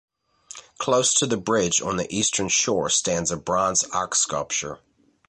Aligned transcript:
Close 0.79 1.13
to 1.13 1.27
the 1.27 1.37
bridge 1.37 1.79
on 1.79 1.97
the 1.97 2.11
eastern 2.11 2.47
shore 2.47 2.89
stands 2.89 3.29
a 3.29 3.37
bronze 3.37 3.83
ox 3.93 4.17
sculpture. 4.17 4.79